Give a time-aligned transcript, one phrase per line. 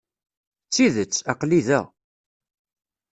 [0.67, 1.81] D tidet, aql-i da.